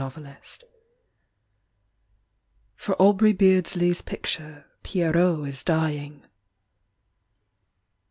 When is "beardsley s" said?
3.33-4.01